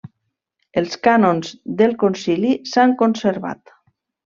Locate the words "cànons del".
1.09-1.95